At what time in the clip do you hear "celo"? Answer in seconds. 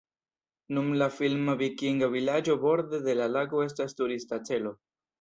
4.53-4.79